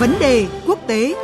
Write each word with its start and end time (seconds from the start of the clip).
Vấn 0.00 0.14
đề 0.20 0.46
quốc 0.66 0.78
tế 0.86 1.14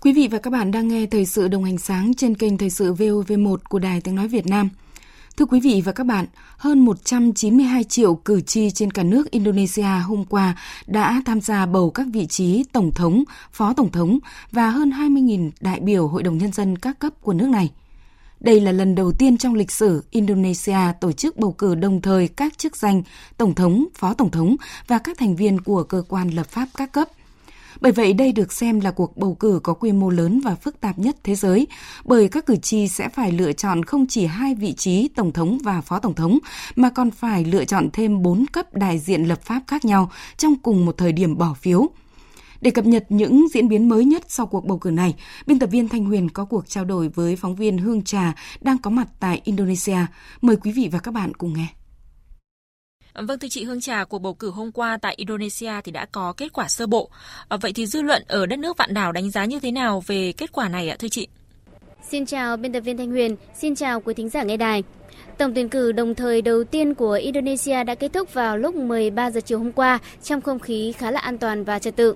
Quý 0.00 0.12
vị 0.12 0.28
và 0.30 0.38
các 0.38 0.50
bạn 0.50 0.70
đang 0.70 0.88
nghe 0.88 1.06
thời 1.06 1.26
sự 1.26 1.48
đồng 1.48 1.64
hành 1.64 1.78
sáng 1.78 2.14
trên 2.14 2.34
kênh 2.34 2.58
thời 2.58 2.70
sự 2.70 2.94
VOV1 2.94 3.56
của 3.68 3.78
Đài 3.78 4.00
Tiếng 4.00 4.14
Nói 4.14 4.28
Việt 4.28 4.46
Nam. 4.46 4.68
Thưa 5.38 5.46
quý 5.46 5.60
vị 5.60 5.82
và 5.84 5.92
các 5.92 6.04
bạn, 6.04 6.26
hơn 6.56 6.84
192 6.84 7.84
triệu 7.84 8.14
cử 8.14 8.40
tri 8.40 8.70
trên 8.70 8.90
cả 8.90 9.02
nước 9.02 9.30
Indonesia 9.30 9.98
hôm 10.06 10.24
qua 10.24 10.56
đã 10.86 11.22
tham 11.26 11.40
gia 11.40 11.66
bầu 11.66 11.90
các 11.90 12.06
vị 12.12 12.26
trí 12.26 12.64
Tổng 12.72 12.92
thống, 12.92 13.24
Phó 13.52 13.72
Tổng 13.72 13.92
thống 13.92 14.18
và 14.52 14.70
hơn 14.70 14.90
20.000 14.90 15.50
đại 15.60 15.80
biểu 15.80 16.08
Hội 16.08 16.22
đồng 16.22 16.38
Nhân 16.38 16.52
dân 16.52 16.78
các 16.78 16.98
cấp 16.98 17.12
của 17.20 17.32
nước 17.32 17.48
này. 17.48 17.70
Đây 18.40 18.60
là 18.60 18.72
lần 18.72 18.94
đầu 18.94 19.12
tiên 19.12 19.38
trong 19.38 19.54
lịch 19.54 19.70
sử 19.70 20.04
Indonesia 20.10 20.78
tổ 21.00 21.12
chức 21.12 21.36
bầu 21.36 21.52
cử 21.52 21.74
đồng 21.74 22.00
thời 22.02 22.28
các 22.28 22.58
chức 22.58 22.76
danh 22.76 23.02
Tổng 23.36 23.54
thống, 23.54 23.84
Phó 23.94 24.14
Tổng 24.14 24.30
thống 24.30 24.56
và 24.86 24.98
các 24.98 25.18
thành 25.18 25.36
viên 25.36 25.60
của 25.60 25.82
cơ 25.82 26.02
quan 26.08 26.28
lập 26.28 26.46
pháp 26.46 26.68
các 26.76 26.92
cấp. 26.92 27.08
Bởi 27.80 27.92
vậy 27.92 28.12
đây 28.12 28.32
được 28.32 28.52
xem 28.52 28.80
là 28.80 28.90
cuộc 28.90 29.16
bầu 29.16 29.34
cử 29.34 29.60
có 29.62 29.74
quy 29.74 29.92
mô 29.92 30.10
lớn 30.10 30.40
và 30.44 30.54
phức 30.54 30.80
tạp 30.80 30.98
nhất 30.98 31.16
thế 31.24 31.34
giới, 31.34 31.66
bởi 32.04 32.28
các 32.28 32.46
cử 32.46 32.56
tri 32.56 32.88
sẽ 32.88 33.08
phải 33.08 33.32
lựa 33.32 33.52
chọn 33.52 33.82
không 33.82 34.06
chỉ 34.06 34.26
hai 34.26 34.54
vị 34.54 34.72
trí 34.72 35.08
tổng 35.08 35.32
thống 35.32 35.58
và 35.64 35.80
phó 35.80 35.98
tổng 35.98 36.14
thống, 36.14 36.38
mà 36.76 36.90
còn 36.90 37.10
phải 37.10 37.44
lựa 37.44 37.64
chọn 37.64 37.88
thêm 37.92 38.22
bốn 38.22 38.44
cấp 38.52 38.74
đại 38.74 38.98
diện 38.98 39.24
lập 39.24 39.42
pháp 39.42 39.62
khác 39.66 39.84
nhau 39.84 40.10
trong 40.36 40.54
cùng 40.56 40.86
một 40.86 40.96
thời 40.98 41.12
điểm 41.12 41.38
bỏ 41.38 41.54
phiếu. 41.54 41.86
Để 42.60 42.70
cập 42.70 42.86
nhật 42.86 43.06
những 43.08 43.48
diễn 43.48 43.68
biến 43.68 43.88
mới 43.88 44.04
nhất 44.04 44.22
sau 44.28 44.46
cuộc 44.46 44.66
bầu 44.66 44.78
cử 44.78 44.90
này, 44.90 45.14
biên 45.46 45.58
tập 45.58 45.66
viên 45.66 45.88
Thanh 45.88 46.04
Huyền 46.04 46.30
có 46.30 46.44
cuộc 46.44 46.68
trao 46.68 46.84
đổi 46.84 47.08
với 47.08 47.36
phóng 47.36 47.54
viên 47.54 47.78
Hương 47.78 48.02
Trà 48.02 48.34
đang 48.60 48.78
có 48.78 48.90
mặt 48.90 49.08
tại 49.20 49.40
Indonesia. 49.44 49.98
Mời 50.40 50.56
quý 50.56 50.72
vị 50.72 50.88
và 50.92 50.98
các 50.98 51.14
bạn 51.14 51.34
cùng 51.34 51.52
nghe. 51.52 51.77
Vâng 53.26 53.38
thưa 53.38 53.48
chị 53.48 53.64
Hương 53.64 53.80
Trà, 53.80 54.04
cuộc 54.04 54.18
bầu 54.18 54.34
cử 54.34 54.50
hôm 54.50 54.72
qua 54.72 54.98
tại 55.02 55.14
Indonesia 55.16 55.72
thì 55.84 55.92
đã 55.92 56.06
có 56.12 56.32
kết 56.36 56.52
quả 56.52 56.68
sơ 56.68 56.86
bộ. 56.86 57.10
À, 57.48 57.56
vậy 57.56 57.72
thì 57.72 57.86
dư 57.86 58.02
luận 58.02 58.22
ở 58.28 58.46
đất 58.46 58.58
nước 58.58 58.76
vạn 58.76 58.94
đảo 58.94 59.12
đánh 59.12 59.30
giá 59.30 59.44
như 59.44 59.60
thế 59.60 59.70
nào 59.70 60.02
về 60.06 60.32
kết 60.32 60.52
quả 60.52 60.68
này 60.68 60.88
ạ 60.88 60.96
thưa 60.98 61.08
chị? 61.08 61.28
Xin 62.10 62.26
chào 62.26 62.56
biên 62.56 62.72
tập 62.72 62.80
viên 62.80 62.96
Thanh 62.96 63.10
Huyền, 63.10 63.36
xin 63.54 63.74
chào 63.74 64.00
quý 64.00 64.14
thính 64.14 64.28
giả 64.28 64.42
nghe 64.42 64.56
đài. 64.56 64.82
Tổng 65.38 65.54
tuyển 65.54 65.68
cử 65.68 65.92
đồng 65.92 66.14
thời 66.14 66.42
đầu 66.42 66.64
tiên 66.64 66.94
của 66.94 67.12
Indonesia 67.12 67.84
đã 67.84 67.94
kết 67.94 68.12
thúc 68.12 68.34
vào 68.34 68.58
lúc 68.58 68.74
13 68.74 69.30
giờ 69.30 69.40
chiều 69.40 69.58
hôm 69.58 69.72
qua 69.72 69.98
trong 70.22 70.40
không 70.40 70.58
khí 70.58 70.92
khá 70.92 71.10
là 71.10 71.20
an 71.20 71.38
toàn 71.38 71.64
và 71.64 71.78
trật 71.78 71.96
tự. 71.96 72.14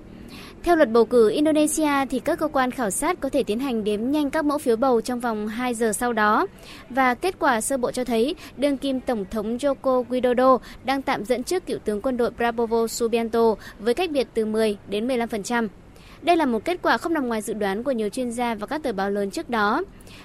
Theo 0.63 0.75
luật 0.75 0.89
bầu 0.89 1.05
cử 1.05 1.29
Indonesia 1.29 2.05
thì 2.09 2.19
các 2.19 2.39
cơ 2.39 2.47
quan 2.47 2.71
khảo 2.71 2.89
sát 2.89 3.19
có 3.19 3.29
thể 3.29 3.43
tiến 3.43 3.59
hành 3.59 3.83
đếm 3.83 4.11
nhanh 4.11 4.29
các 4.29 4.45
mẫu 4.45 4.57
phiếu 4.57 4.75
bầu 4.75 5.01
trong 5.01 5.19
vòng 5.19 5.47
2 5.47 5.73
giờ 5.73 5.93
sau 5.93 6.13
đó. 6.13 6.47
Và 6.89 7.13
kết 7.13 7.35
quả 7.39 7.61
sơ 7.61 7.77
bộ 7.77 7.91
cho 7.91 8.03
thấy 8.03 8.35
đương 8.57 8.77
kim 8.77 8.99
Tổng 8.99 9.25
thống 9.31 9.57
Joko 9.57 10.05
Widodo 10.05 10.57
đang 10.83 11.01
tạm 11.01 11.25
dẫn 11.25 11.43
trước 11.43 11.65
cựu 11.65 11.79
tướng 11.79 12.01
quân 12.01 12.17
đội 12.17 12.31
Prabowo 12.37 12.87
Subianto 12.87 13.55
với 13.79 13.93
cách 13.93 14.11
biệt 14.11 14.27
từ 14.33 14.45
10 14.45 14.77
đến 14.87 15.07
15%. 15.07 15.67
Đây 16.21 16.37
là 16.37 16.45
một 16.45 16.65
kết 16.65 16.79
quả 16.81 16.97
không 16.97 17.13
nằm 17.13 17.27
ngoài 17.27 17.41
dự 17.41 17.53
đoán 17.53 17.83
của 17.83 17.91
nhiều 17.91 18.09
chuyên 18.09 18.31
gia 18.31 18.55
và 18.55 18.67
các 18.67 18.83
tờ 18.83 18.91
báo 18.93 19.09
lớn 19.09 19.31
trước 19.31 19.49
đó. 19.49 19.83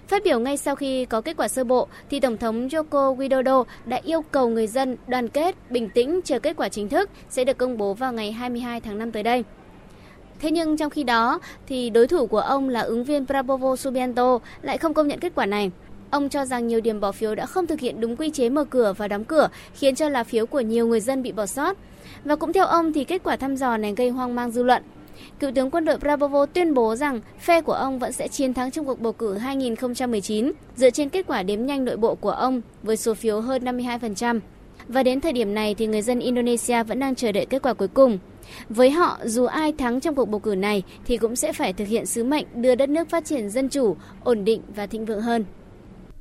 Phát 0.09 0.25
biểu 0.25 0.41
ngay 0.41 0.57
sau 0.57 0.77
khi 0.77 1.05
có 1.05 1.21
kết 1.21 1.37
quả 1.37 1.49
sơ 1.49 1.65
bộ, 1.65 1.89
thì 2.11 2.21
Tổng 2.21 2.37
thống 2.37 2.69
Joko 2.69 3.17
Widodo 3.17 3.65
đã 3.87 4.01
yêu 4.05 4.23
cầu 4.23 4.49
người 4.49 4.67
dân 4.67 4.97
đoàn 5.07 5.29
kết, 5.29 5.57
bình 5.71 5.89
tĩnh 5.89 6.21
chờ 6.25 6.39
kết 6.39 6.57
quả 6.57 6.69
chính 6.69 6.89
thức 6.89 7.11
sẽ 7.29 7.45
được 7.45 7.59
công 7.59 7.79
bố 7.79 7.95
vào 7.95 8.13
ngày 8.13 8.33
22 8.33 8.81
tháng 8.81 8.99
5 8.99 9.13
tới 9.13 9.23
đây. 9.23 9.45
Thế 10.41 10.51
nhưng 10.51 10.77
trong 10.77 10.91
khi 10.91 11.05
đó 11.05 11.41
thì 11.67 11.91
đối 11.91 12.07
thủ 12.07 12.27
của 12.27 12.41
ông 12.41 12.69
là 12.69 12.81
ứng 12.81 13.05
viên 13.05 13.25
Prabowo 13.25 13.77
Subianto 13.77 14.39
lại 14.63 14.79
không 14.79 14.95
công 14.95 15.09
nhận 15.09 15.21
kết 15.21 15.33
quả 15.35 15.47
này. 15.47 15.71
Ông 16.11 16.29
cho 16.29 16.45
rằng 16.45 16.67
nhiều 16.67 16.81
điểm 16.81 17.01
bỏ 17.01 17.13
phiếu 17.13 17.35
đã 17.35 17.47
không 17.47 17.67
thực 17.67 17.81
hiện 17.81 18.01
đúng 18.01 18.17
quy 18.17 18.31
chế 18.31 18.49
mở 18.49 18.65
cửa 18.65 18.93
và 18.97 19.09
đóng 19.09 19.25
cửa, 19.25 19.49
khiến 19.75 19.95
cho 19.95 20.09
là 20.09 20.25
phiếu 20.25 20.47
của 20.47 20.61
nhiều 20.61 20.87
người 20.87 21.01
dân 21.01 21.23
bị 21.23 21.33
bỏ 21.33 21.47
sót. 21.47 21.77
Và 22.25 22.37
cũng 22.37 22.53
theo 22.53 22.67
ông 22.67 22.93
thì 22.93 23.05
kết 23.05 23.23
quả 23.25 23.37
thăm 23.37 23.57
dò 23.57 23.77
này 23.77 23.95
gây 23.97 24.11
hoang 24.11 24.35
mang 24.35 24.51
dư 24.51 24.63
luận. 24.63 24.83
Cựu 25.41 25.53
tướng 25.53 25.71
quân 25.71 25.85
đội 25.85 25.97
Prabowo 25.99 26.47
tuyên 26.47 26.75
bố 26.75 26.95
rằng 26.95 27.21
phe 27.41 27.61
của 27.61 27.73
ông 27.73 27.99
vẫn 27.99 28.13
sẽ 28.13 28.29
chiến 28.29 28.55
thắng 28.55 28.71
trong 28.71 28.87
cuộc 28.87 29.01
bầu 29.01 29.13
cử 29.13 29.35
2019 29.35 30.53
dựa 30.77 30.91
trên 30.91 31.09
kết 31.09 31.27
quả 31.27 31.43
đếm 31.43 31.67
nhanh 31.67 31.85
nội 31.85 31.97
bộ 31.97 32.15
của 32.15 32.31
ông 32.31 32.61
với 32.83 32.97
số 32.97 33.15
phiếu 33.15 33.41
hơn 33.41 33.65
52%. 33.65 34.41
Và 34.89 35.03
đến 35.03 35.21
thời 35.21 35.33
điểm 35.33 35.55
này 35.55 35.75
thì 35.75 35.87
người 35.87 36.03
dân 36.03 36.21
Indonesia 36.21 36.83
vẫn 36.83 37.01
đang 37.01 37.15
chờ 37.15 37.33
đợi 37.33 37.47
kết 37.47 37.63
quả 37.63 37.75
cuối 37.75 37.89
cùng. 37.89 38.19
Với 38.69 38.91
họ, 38.91 39.19
dù 39.25 39.45
ai 39.45 39.73
thắng 39.73 40.01
trong 40.01 40.15
cuộc 40.15 40.29
bầu 40.29 40.41
cử 40.41 40.55
này 40.55 40.83
thì 41.07 41.17
cũng 41.17 41.37
sẽ 41.37 41.53
phải 41.53 41.73
thực 41.73 41.89
hiện 41.89 42.07
sứ 42.07 42.25
mệnh 42.25 42.47
đưa 42.55 42.75
đất 42.75 42.89
nước 42.89 43.11
phát 43.11 43.25
triển 43.25 43.51
dân 43.51 43.69
chủ, 43.69 43.97
ổn 44.25 44.45
định 44.45 44.63
và 44.77 44.87
thịnh 44.87 45.05
vượng 45.05 45.21
hơn. 45.21 45.45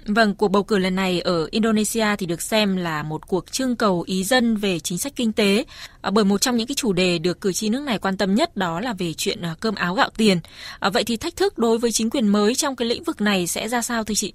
Vâng, 0.06 0.36
cuộc 0.36 0.48
bầu 0.48 0.64
cử 0.64 0.78
lần 0.78 0.96
này 0.96 1.22
ở 1.22 1.48
Indonesia 1.52 2.06
thì 2.18 2.26
được 2.26 2.42
xem 2.42 2.78
là 2.78 3.04
một 3.04 3.28
cuộc 3.28 3.52
trưng 3.52 3.76
cầu 3.76 4.04
ý 4.08 4.24
dân 4.24 4.56
về 4.56 4.80
chính 4.80 4.98
sách 4.98 5.14
kinh 5.16 5.34
tế, 5.34 5.66
à, 6.02 6.12
bởi 6.12 6.26
một 6.26 6.42
trong 6.42 6.58
những 6.58 6.68
cái 6.68 6.76
chủ 6.76 6.94
đề 6.94 7.20
được 7.20 7.42
cử 7.42 7.54
tri 7.54 7.70
nước 7.70 7.82
này 7.82 8.00
quan 8.00 8.18
tâm 8.18 8.36
nhất 8.36 8.58
đó 8.58 8.80
là 8.80 8.94
về 8.94 9.14
chuyện 9.14 9.42
à, 9.42 9.56
cơm 9.60 9.76
áo 9.76 9.96
gạo 9.96 10.10
tiền. 10.18 10.40
À, 10.80 10.90
vậy 10.90 11.04
thì 11.04 11.18
thách 11.18 11.36
thức 11.36 11.58
đối 11.58 11.78
với 11.78 11.92
chính 11.92 12.10
quyền 12.10 12.28
mới 12.28 12.56
trong 12.56 12.76
cái 12.76 12.88
lĩnh 12.88 13.04
vực 13.04 13.22
này 13.22 13.48
sẽ 13.48 13.68
ra 13.68 13.82
sao 13.82 14.04
thưa 14.04 14.14
chị? 14.14 14.34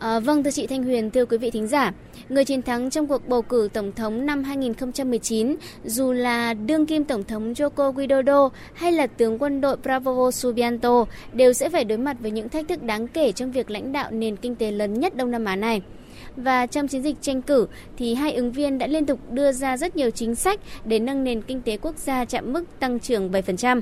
À, 0.00 0.20
vâng 0.20 0.44
thưa 0.44 0.50
chị 0.50 0.66
Thanh 0.66 0.82
Huyền, 0.82 1.10
thưa 1.10 1.26
quý 1.26 1.38
vị 1.38 1.50
thính 1.50 1.66
giả, 1.66 1.92
người 2.28 2.44
chiến 2.44 2.62
thắng 2.62 2.90
trong 2.90 3.06
cuộc 3.06 3.28
bầu 3.28 3.42
cử 3.42 3.68
tổng 3.72 3.92
thống 3.92 4.26
năm 4.26 4.44
2019 4.44 5.56
dù 5.84 6.12
là 6.12 6.54
đương 6.54 6.86
kim 6.86 7.04
tổng 7.04 7.24
thống 7.24 7.52
Joko 7.52 7.94
Widodo 7.94 8.50
hay 8.74 8.92
là 8.92 9.06
tướng 9.06 9.38
quân 9.38 9.60
đội 9.60 9.76
Prabowo 9.82 10.30
Subianto 10.30 11.04
đều 11.32 11.52
sẽ 11.52 11.68
phải 11.68 11.84
đối 11.84 11.98
mặt 11.98 12.16
với 12.20 12.30
những 12.30 12.48
thách 12.48 12.68
thức 12.68 12.82
đáng 12.82 13.08
kể 13.08 13.32
trong 13.32 13.52
việc 13.52 13.70
lãnh 13.70 13.92
đạo 13.92 14.10
nền 14.10 14.36
kinh 14.36 14.56
tế 14.56 14.70
lớn 14.70 15.00
nhất 15.00 15.16
Đông 15.16 15.30
Nam 15.30 15.44
Á 15.44 15.56
này. 15.56 15.82
Và 16.36 16.66
trong 16.66 16.88
chiến 16.88 17.02
dịch 17.02 17.16
tranh 17.20 17.42
cử 17.42 17.66
thì 17.96 18.14
hai 18.14 18.32
ứng 18.32 18.52
viên 18.52 18.78
đã 18.78 18.86
liên 18.86 19.06
tục 19.06 19.18
đưa 19.30 19.52
ra 19.52 19.76
rất 19.76 19.96
nhiều 19.96 20.10
chính 20.10 20.34
sách 20.34 20.60
để 20.84 20.98
nâng 20.98 21.24
nền 21.24 21.42
kinh 21.42 21.62
tế 21.62 21.76
quốc 21.76 21.96
gia 21.96 22.24
chạm 22.24 22.52
mức 22.52 22.64
tăng 22.78 23.00
trưởng 23.00 23.30
7%. 23.30 23.80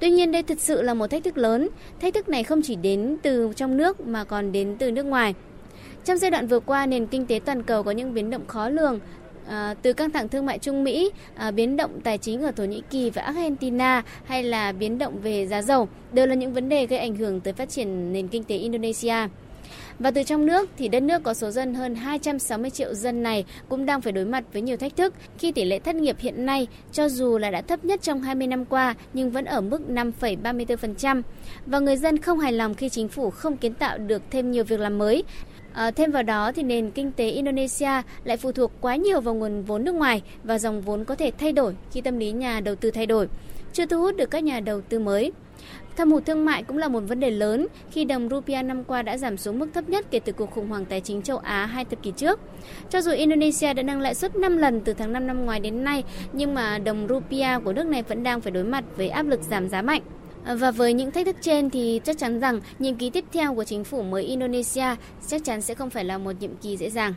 Tuy 0.00 0.10
nhiên 0.10 0.32
đây 0.32 0.42
thực 0.42 0.60
sự 0.60 0.82
là 0.82 0.94
một 0.94 1.06
thách 1.06 1.24
thức 1.24 1.38
lớn. 1.38 1.68
Thách 2.00 2.14
thức 2.14 2.28
này 2.28 2.44
không 2.44 2.62
chỉ 2.62 2.76
đến 2.76 3.16
từ 3.22 3.52
trong 3.56 3.76
nước 3.76 4.00
mà 4.00 4.24
còn 4.24 4.52
đến 4.52 4.76
từ 4.78 4.90
nước 4.90 5.06
ngoài. 5.06 5.34
Trong 6.04 6.18
giai 6.18 6.30
đoạn 6.30 6.46
vừa 6.46 6.60
qua, 6.60 6.86
nền 6.86 7.06
kinh 7.06 7.26
tế 7.26 7.40
toàn 7.44 7.62
cầu 7.62 7.82
có 7.82 7.90
những 7.90 8.14
biến 8.14 8.30
động 8.30 8.46
khó 8.46 8.68
lường, 8.68 9.00
À, 9.48 9.74
từ 9.82 9.92
căng 9.92 10.10
thẳng 10.10 10.28
thương 10.28 10.46
mại 10.46 10.58
Trung 10.58 10.84
Mỹ, 10.84 11.10
à, 11.34 11.50
biến 11.50 11.76
động 11.76 12.00
tài 12.04 12.18
chính 12.18 12.42
ở 12.42 12.50
Thổ 12.50 12.64
Nhĩ 12.64 12.82
Kỳ 12.90 13.10
và 13.10 13.22
Argentina 13.22 14.02
hay 14.24 14.42
là 14.42 14.72
biến 14.72 14.98
động 14.98 15.18
về 15.22 15.46
giá 15.46 15.62
dầu 15.62 15.88
đều 16.12 16.26
là 16.26 16.34
những 16.34 16.52
vấn 16.52 16.68
đề 16.68 16.86
gây 16.86 16.98
ảnh 16.98 17.16
hưởng 17.16 17.40
tới 17.40 17.52
phát 17.52 17.68
triển 17.68 18.12
nền 18.12 18.28
kinh 18.28 18.44
tế 18.44 18.56
Indonesia. 18.56 19.28
Và 19.98 20.10
từ 20.10 20.22
trong 20.22 20.46
nước 20.46 20.70
thì 20.76 20.88
đất 20.88 21.02
nước 21.02 21.22
có 21.22 21.34
số 21.34 21.50
dân 21.50 21.74
hơn 21.74 21.94
260 21.94 22.70
triệu 22.70 22.94
dân 22.94 23.22
này 23.22 23.44
cũng 23.68 23.86
đang 23.86 24.00
phải 24.00 24.12
đối 24.12 24.24
mặt 24.24 24.44
với 24.52 24.62
nhiều 24.62 24.76
thách 24.76 24.96
thức 24.96 25.14
khi 25.38 25.52
tỷ 25.52 25.64
lệ 25.64 25.78
thất 25.78 25.94
nghiệp 25.94 26.16
hiện 26.18 26.46
nay 26.46 26.66
cho 26.92 27.08
dù 27.08 27.38
là 27.38 27.50
đã 27.50 27.62
thấp 27.62 27.84
nhất 27.84 28.02
trong 28.02 28.22
20 28.22 28.46
năm 28.46 28.64
qua 28.64 28.94
nhưng 29.14 29.30
vẫn 29.30 29.44
ở 29.44 29.60
mức 29.60 29.80
5,34% 29.88 31.22
và 31.66 31.78
người 31.78 31.96
dân 31.96 32.18
không 32.18 32.38
hài 32.38 32.52
lòng 32.52 32.74
khi 32.74 32.88
chính 32.88 33.08
phủ 33.08 33.30
không 33.30 33.56
kiến 33.56 33.74
tạo 33.74 33.98
được 33.98 34.22
thêm 34.30 34.50
nhiều 34.50 34.64
việc 34.64 34.80
làm 34.80 34.98
mới. 34.98 35.24
À, 35.72 35.90
thêm 35.90 36.10
vào 36.10 36.22
đó 36.22 36.52
thì 36.52 36.62
nền 36.62 36.90
kinh 36.90 37.12
tế 37.12 37.28
Indonesia 37.28 38.02
lại 38.24 38.36
phụ 38.36 38.52
thuộc 38.52 38.72
quá 38.80 38.96
nhiều 38.96 39.20
vào 39.20 39.34
nguồn 39.34 39.62
vốn 39.62 39.84
nước 39.84 39.94
ngoài 39.94 40.22
và 40.44 40.58
dòng 40.58 40.80
vốn 40.80 41.04
có 41.04 41.14
thể 41.14 41.30
thay 41.38 41.52
đổi 41.52 41.74
khi 41.92 42.00
tâm 42.00 42.18
lý 42.18 42.32
nhà 42.32 42.60
đầu 42.60 42.74
tư 42.74 42.90
thay 42.90 43.06
đổi, 43.06 43.28
chưa 43.72 43.86
thu 43.86 44.00
hút 44.00 44.16
được 44.16 44.30
các 44.30 44.44
nhà 44.44 44.60
đầu 44.60 44.80
tư 44.80 44.98
mới. 44.98 45.32
Thâm 45.96 46.12
hụt 46.12 46.26
thương 46.26 46.44
mại 46.44 46.62
cũng 46.62 46.78
là 46.78 46.88
một 46.88 47.00
vấn 47.00 47.20
đề 47.20 47.30
lớn 47.30 47.66
khi 47.90 48.04
đồng 48.04 48.28
rupia 48.28 48.62
năm 48.62 48.84
qua 48.84 49.02
đã 49.02 49.18
giảm 49.18 49.36
xuống 49.36 49.58
mức 49.58 49.66
thấp 49.74 49.88
nhất 49.88 50.06
kể 50.10 50.20
từ 50.20 50.32
cuộc 50.32 50.50
khủng 50.50 50.68
hoảng 50.68 50.84
tài 50.84 51.00
chính 51.00 51.22
châu 51.22 51.38
Á 51.38 51.66
hai 51.66 51.84
thập 51.84 52.02
kỷ 52.02 52.12
trước. 52.16 52.40
Cho 52.90 53.00
dù 53.00 53.12
Indonesia 53.12 53.74
đã 53.74 53.82
nâng 53.82 54.00
lãi 54.00 54.14
suất 54.14 54.36
5 54.36 54.56
lần 54.56 54.80
từ 54.80 54.92
tháng 54.92 55.12
5 55.12 55.26
năm 55.26 55.44
ngoài 55.44 55.60
đến 55.60 55.84
nay, 55.84 56.04
nhưng 56.32 56.54
mà 56.54 56.78
đồng 56.78 57.06
rupia 57.08 57.58
của 57.64 57.72
nước 57.72 57.86
này 57.86 58.02
vẫn 58.02 58.22
đang 58.22 58.40
phải 58.40 58.52
đối 58.52 58.64
mặt 58.64 58.84
với 58.96 59.08
áp 59.08 59.22
lực 59.22 59.40
giảm 59.42 59.68
giá 59.68 59.82
mạnh. 59.82 60.02
Và 60.44 60.70
với 60.70 60.92
những 60.92 61.10
thách 61.10 61.26
thức 61.26 61.36
trên 61.40 61.70
thì 61.70 62.00
chắc 62.04 62.18
chắn 62.18 62.40
rằng 62.40 62.60
nhiệm 62.78 62.94
kỳ 62.94 63.10
tiếp 63.10 63.24
theo 63.32 63.54
của 63.54 63.64
chính 63.64 63.84
phủ 63.84 64.02
mới 64.02 64.22
Indonesia 64.22 64.96
chắc 65.28 65.44
chắn 65.44 65.62
sẽ 65.62 65.74
không 65.74 65.90
phải 65.90 66.04
là 66.04 66.18
một 66.18 66.32
nhiệm 66.40 66.56
kỳ 66.56 66.76
dễ 66.76 66.90
dàng. 66.90 67.14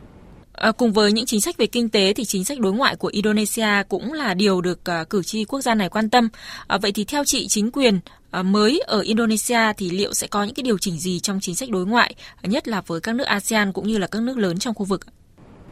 À, 0.57 0.71
cùng 0.71 0.93
với 0.93 1.11
những 1.11 1.25
chính 1.25 1.41
sách 1.41 1.57
về 1.57 1.65
kinh 1.65 1.89
tế 1.89 2.13
thì 2.13 2.25
chính 2.25 2.45
sách 2.45 2.59
đối 2.59 2.73
ngoại 2.73 2.95
của 2.95 3.07
Indonesia 3.07 3.83
cũng 3.89 4.13
là 4.13 4.33
điều 4.33 4.61
được 4.61 4.89
à, 4.89 5.03
cử 5.09 5.23
tri 5.23 5.45
quốc 5.45 5.61
gia 5.61 5.75
này 5.75 5.89
quan 5.89 6.09
tâm. 6.09 6.29
À, 6.67 6.77
vậy 6.77 6.91
thì 6.91 7.03
theo 7.03 7.23
chị 7.23 7.47
chính 7.47 7.71
quyền 7.71 7.99
À, 8.31 8.43
mới 8.43 8.79
ở 8.87 8.99
Indonesia 8.99 9.73
thì 9.77 9.89
liệu 9.89 10.13
sẽ 10.13 10.27
có 10.27 10.43
những 10.43 10.53
cái 10.53 10.63
điều 10.63 10.77
chỉnh 10.77 10.99
gì 10.99 11.19
trong 11.19 11.39
chính 11.39 11.55
sách 11.55 11.69
đối 11.69 11.85
ngoại, 11.85 12.15
nhất 12.43 12.67
là 12.67 12.81
với 12.81 13.01
các 13.01 13.15
nước 13.15 13.23
ASEAN 13.23 13.73
cũng 13.73 13.87
như 13.87 13.97
là 13.97 14.07
các 14.07 14.21
nước 14.21 14.37
lớn 14.37 14.59
trong 14.59 14.73
khu 14.73 14.85
vực? 14.85 15.01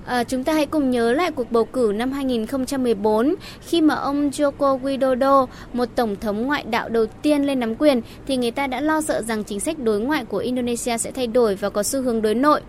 À, 0.05 0.23
chúng 0.23 0.43
ta 0.43 0.53
hãy 0.53 0.65
cùng 0.65 0.91
nhớ 0.91 1.13
lại 1.13 1.31
cuộc 1.31 1.51
bầu 1.51 1.65
cử 1.65 1.91
năm 1.95 2.11
2014 2.11 3.35
khi 3.61 3.81
mà 3.81 3.95
ông 3.95 4.29
Joko 4.29 4.79
Widodo, 4.79 5.47
một 5.73 5.89
tổng 5.95 6.15
thống 6.15 6.43
ngoại 6.43 6.63
đạo 6.69 6.89
đầu 6.89 7.05
tiên 7.05 7.43
lên 7.43 7.59
nắm 7.59 7.75
quyền 7.75 8.01
thì 8.27 8.37
người 8.37 8.51
ta 8.51 8.67
đã 8.67 8.81
lo 8.81 9.01
sợ 9.01 9.21
rằng 9.21 9.43
chính 9.43 9.59
sách 9.59 9.79
đối 9.79 9.99
ngoại 9.99 10.25
của 10.25 10.37
Indonesia 10.37 10.97
sẽ 10.97 11.11
thay 11.11 11.27
đổi 11.27 11.55
và 11.55 11.69
có 11.69 11.83
xu 11.83 12.01
hướng 12.01 12.21
đối 12.21 12.35
nội. 12.35 12.61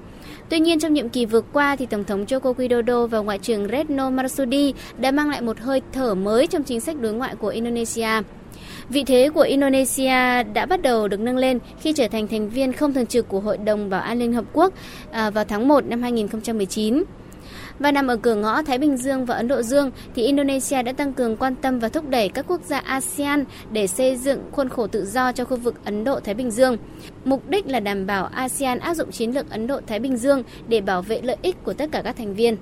Tuy 0.48 0.60
nhiên 0.60 0.80
trong 0.80 0.94
nhiệm 0.94 1.08
kỳ 1.08 1.26
vừa 1.26 1.40
qua 1.40 1.76
thì 1.76 1.86
Tổng 1.86 2.04
thống 2.04 2.24
Joko 2.24 2.54
Widodo 2.54 3.06
và 3.06 3.18
Ngoại 3.18 3.38
trưởng 3.38 3.68
Retno 3.68 4.10
Marsudi 4.10 4.74
đã 4.98 5.10
mang 5.10 5.30
lại 5.30 5.40
một 5.40 5.58
hơi 5.60 5.82
thở 5.92 6.14
mới 6.14 6.46
trong 6.46 6.62
chính 6.62 6.80
sách 6.80 7.00
đối 7.00 7.12
ngoại 7.12 7.34
của 7.34 7.48
Indonesia. 7.48 8.08
Vị 8.90 9.04
thế 9.04 9.30
của 9.34 9.40
Indonesia 9.40 10.42
đã 10.42 10.66
bắt 10.66 10.82
đầu 10.82 11.08
được 11.08 11.20
nâng 11.20 11.36
lên 11.36 11.58
khi 11.80 11.92
trở 11.92 12.08
thành 12.08 12.28
thành 12.28 12.48
viên 12.48 12.72
không 12.72 12.92
thường 12.92 13.06
trực 13.06 13.28
của 13.28 13.40
Hội 13.40 13.56
đồng 13.56 13.90
Bảo 13.90 14.00
an 14.00 14.18
Liên 14.18 14.32
Hợp 14.32 14.44
Quốc 14.52 14.74
à, 15.10 15.30
vào 15.30 15.44
tháng 15.44 15.68
1 15.68 15.84
năm 15.84 16.02
2019 16.02 17.04
và 17.78 17.92
nằm 17.92 18.06
ở 18.06 18.16
cửa 18.16 18.34
ngõ 18.34 18.62
Thái 18.62 18.78
Bình 18.78 18.96
Dương 18.96 19.24
và 19.26 19.34
Ấn 19.34 19.48
Độ 19.48 19.62
Dương 19.62 19.90
thì 20.14 20.26
Indonesia 20.26 20.82
đã 20.82 20.92
tăng 20.92 21.12
cường 21.12 21.36
quan 21.36 21.54
tâm 21.54 21.78
và 21.78 21.88
thúc 21.88 22.08
đẩy 22.08 22.28
các 22.28 22.44
quốc 22.48 22.60
gia 22.64 22.78
ASEAN 22.78 23.44
để 23.72 23.86
xây 23.86 24.16
dựng 24.16 24.40
khuôn 24.52 24.68
khổ 24.68 24.86
tự 24.86 25.04
do 25.04 25.32
cho 25.32 25.44
khu 25.44 25.56
vực 25.56 25.74
Ấn 25.84 26.04
Độ 26.04 26.20
Thái 26.20 26.34
Bình 26.34 26.50
Dương. 26.50 26.76
Mục 27.24 27.48
đích 27.48 27.66
là 27.66 27.80
đảm 27.80 28.06
bảo 28.06 28.26
ASEAN 28.26 28.78
áp 28.78 28.94
dụng 28.94 29.10
chiến 29.10 29.30
lược 29.30 29.50
Ấn 29.50 29.66
Độ 29.66 29.80
Thái 29.86 29.98
Bình 29.98 30.16
Dương 30.16 30.42
để 30.68 30.80
bảo 30.80 31.02
vệ 31.02 31.20
lợi 31.22 31.36
ích 31.42 31.64
của 31.64 31.72
tất 31.72 31.88
cả 31.92 32.02
các 32.02 32.16
thành 32.16 32.34
viên. 32.34 32.56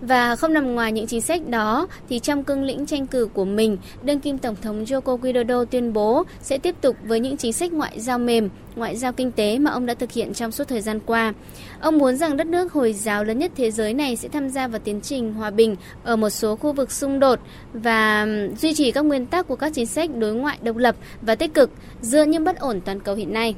Và 0.00 0.36
không 0.36 0.52
nằm 0.52 0.74
ngoài 0.74 0.92
những 0.92 1.06
chính 1.06 1.20
sách 1.20 1.48
đó, 1.48 1.88
thì 2.08 2.18
trong 2.18 2.44
cương 2.44 2.62
lĩnh 2.62 2.86
tranh 2.86 3.06
cử 3.06 3.28
của 3.34 3.44
mình, 3.44 3.78
đương 4.02 4.20
kim 4.20 4.38
Tổng 4.38 4.56
thống 4.62 4.84
Joko 4.84 5.18
Widodo 5.18 5.64
tuyên 5.64 5.92
bố 5.92 6.24
sẽ 6.40 6.58
tiếp 6.58 6.74
tục 6.80 6.96
với 7.04 7.20
những 7.20 7.36
chính 7.36 7.52
sách 7.52 7.72
ngoại 7.72 8.00
giao 8.00 8.18
mềm, 8.18 8.48
ngoại 8.76 8.96
giao 8.96 9.12
kinh 9.12 9.32
tế 9.32 9.58
mà 9.58 9.70
ông 9.70 9.86
đã 9.86 9.94
thực 9.94 10.12
hiện 10.12 10.34
trong 10.34 10.52
suốt 10.52 10.68
thời 10.68 10.80
gian 10.80 11.00
qua. 11.06 11.32
Ông 11.80 11.98
muốn 11.98 12.16
rằng 12.16 12.36
đất 12.36 12.46
nước 12.46 12.72
Hồi 12.72 12.92
giáo 12.92 13.24
lớn 13.24 13.38
nhất 13.38 13.52
thế 13.56 13.70
giới 13.70 13.94
này 13.94 14.16
sẽ 14.16 14.28
tham 14.28 14.48
gia 14.48 14.68
vào 14.68 14.80
tiến 14.84 15.00
trình 15.00 15.32
hòa 15.32 15.50
bình 15.50 15.76
ở 16.04 16.16
một 16.16 16.30
số 16.30 16.56
khu 16.56 16.72
vực 16.72 16.92
xung 16.92 17.20
đột 17.20 17.38
và 17.72 18.26
duy 18.60 18.74
trì 18.74 18.90
các 18.90 19.04
nguyên 19.04 19.26
tắc 19.26 19.48
của 19.48 19.56
các 19.56 19.72
chính 19.74 19.86
sách 19.86 20.10
đối 20.16 20.34
ngoại 20.34 20.58
độc 20.62 20.76
lập 20.76 20.96
và 21.22 21.34
tích 21.34 21.54
cực 21.54 21.70
giữa 22.00 22.24
những 22.24 22.44
bất 22.44 22.58
ổn 22.58 22.80
toàn 22.80 23.00
cầu 23.00 23.14
hiện 23.14 23.32
nay. 23.32 23.54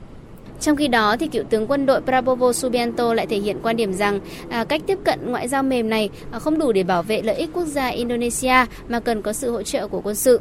Trong 0.63 0.77
khi 0.77 0.89
đó, 0.89 1.17
thì 1.17 1.27
cựu 1.27 1.45
tướng 1.45 1.67
quân 1.67 1.87
đội 1.87 2.01
Prabowo 2.01 2.53
Subianto 2.53 3.15
lại 3.15 3.27
thể 3.27 3.39
hiện 3.39 3.57
quan 3.63 3.77
điểm 3.77 3.93
rằng 3.93 4.21
à, 4.49 4.65
cách 4.65 4.83
tiếp 4.87 4.99
cận 5.05 5.19
ngoại 5.31 5.49
giao 5.49 5.63
mềm 5.63 5.91
này 5.91 6.11
à, 6.31 6.39
không 6.39 6.59
đủ 6.59 6.73
để 6.73 6.83
bảo 6.83 7.03
vệ 7.03 7.23
lợi 7.23 7.37
ích 7.37 7.51
quốc 7.53 7.65
gia 7.65 7.87
Indonesia 7.87 8.55
mà 8.89 9.01
cần 9.01 9.23
có 9.23 9.33
sự 9.33 9.51
hỗ 9.51 9.63
trợ 9.63 9.89
của 9.89 10.01
quân 10.05 10.15
sự. 10.15 10.41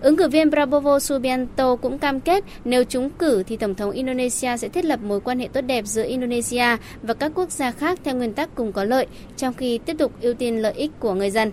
Ứng 0.00 0.16
cử 0.16 0.28
viên 0.28 0.50
Prabowo 0.50 0.98
Subianto 0.98 1.76
cũng 1.76 1.98
cam 1.98 2.20
kết 2.20 2.44
nếu 2.64 2.84
trúng 2.84 3.10
cử 3.10 3.42
thì 3.46 3.56
Tổng 3.56 3.74
thống 3.74 3.90
Indonesia 3.90 4.56
sẽ 4.56 4.68
thiết 4.68 4.84
lập 4.84 5.00
mối 5.02 5.20
quan 5.20 5.38
hệ 5.38 5.48
tốt 5.52 5.60
đẹp 5.60 5.86
giữa 5.86 6.04
Indonesia 6.04 6.76
và 7.02 7.14
các 7.14 7.32
quốc 7.34 7.50
gia 7.50 7.70
khác 7.70 7.98
theo 8.04 8.16
nguyên 8.16 8.32
tắc 8.32 8.54
cùng 8.54 8.72
có 8.72 8.84
lợi, 8.84 9.06
trong 9.36 9.54
khi 9.54 9.78
tiếp 9.78 9.96
tục 9.98 10.12
ưu 10.20 10.34
tiên 10.34 10.62
lợi 10.62 10.72
ích 10.72 10.90
của 11.00 11.14
người 11.14 11.30
dân. 11.30 11.52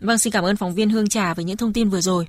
Vâng, 0.00 0.18
xin 0.18 0.32
cảm 0.32 0.44
ơn 0.44 0.56
phóng 0.56 0.74
viên 0.74 0.90
Hương 0.90 1.08
Trà 1.08 1.34
với 1.34 1.44
những 1.44 1.56
thông 1.56 1.72
tin 1.72 1.88
vừa 1.88 2.00
rồi. 2.00 2.26